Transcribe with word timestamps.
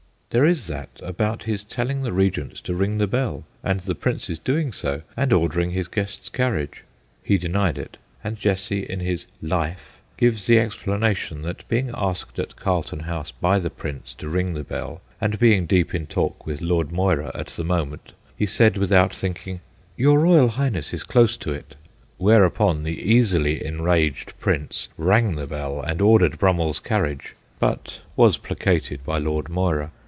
There 0.31 0.45
is 0.45 0.67
that 0.67 1.01
about 1.03 1.43
his 1.43 1.61
telling 1.61 2.03
the 2.03 2.13
Regent 2.13 2.55
to 2.63 2.73
ring 2.73 2.99
the 2.99 3.05
bell, 3.05 3.43
and 3.65 3.81
the 3.81 3.93
Prince's 3.95 4.39
doing 4.39 4.71
so 4.71 5.01
and 5.17 5.33
ordering 5.33 5.71
his 5.71 5.89
guest's 5.89 6.29
carriage. 6.29 6.85
He 7.21 7.37
denied 7.37 7.77
it, 7.77 7.97
and 8.23 8.37
Jesse 8.39 8.79
in 8.89 9.01
his 9.01 9.25
Life 9.41 9.99
gives 10.15 10.45
the 10.45 10.57
OLD 10.61 10.71
STORIES 10.71 10.85
49 10.85 11.11
explanation, 11.11 11.41
that 11.45 11.67
being 11.67 11.91
asked 11.93 12.39
at 12.39 12.55
Carlton 12.55 13.01
House 13.01 13.31
by 13.33 13.59
the 13.59 13.69
Prince 13.69 14.13
to 14.19 14.29
ring 14.29 14.53
the 14.53 14.63
bell, 14.63 15.01
and 15.19 15.37
being 15.37 15.65
deep 15.65 15.93
in 15.93 16.07
talk 16.07 16.45
with 16.47 16.61
Lord 16.61 16.93
Moira 16.93 17.33
at 17.35 17.47
the 17.47 17.65
moment, 17.65 18.13
he 18.37 18.45
said 18.45 18.77
without 18.77 19.13
thinking, 19.13 19.59
'Your 19.97 20.17
Royal 20.17 20.47
Highness 20.47 20.93
is 20.93 21.03
close 21.03 21.35
to 21.35 21.51
it/ 21.51 21.75
whereupon 22.17 22.83
the 22.83 23.01
easily 23.01 23.61
enraged 23.65 24.31
Prince 24.39 24.87
rang 24.97 25.35
the 25.35 25.45
bell 25.45 25.81
and 25.81 25.99
ordered 25.99 26.39
Brummeirs 26.39 26.79
carriage, 26.81 27.35
but 27.59 27.99
was 28.15 28.37
placated 28.37 29.03
by 29.03 29.17
Lord 29.17 29.49
Moira. 29.49 29.91